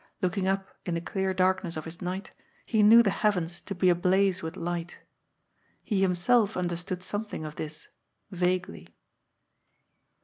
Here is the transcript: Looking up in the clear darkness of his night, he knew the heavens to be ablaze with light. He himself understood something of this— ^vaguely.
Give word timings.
Looking 0.19 0.47
up 0.47 0.67
in 0.83 0.95
the 0.95 0.99
clear 0.99 1.31
darkness 1.31 1.77
of 1.77 1.85
his 1.85 2.01
night, 2.01 2.31
he 2.65 2.81
knew 2.81 3.03
the 3.03 3.11
heavens 3.11 3.61
to 3.61 3.75
be 3.75 3.87
ablaze 3.87 4.41
with 4.41 4.55
light. 4.57 4.97
He 5.83 6.01
himself 6.01 6.57
understood 6.57 7.03
something 7.03 7.45
of 7.45 7.55
this— 7.55 7.87
^vaguely. 8.33 8.87